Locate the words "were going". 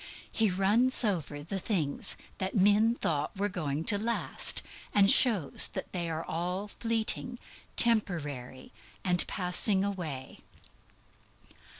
3.37-3.83